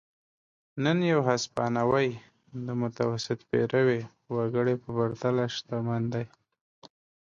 [0.83, 2.07] نن یو هسپانوی
[2.65, 4.01] د متوسط پیرويي
[4.35, 6.25] وګړي په پرتله شتمن دی.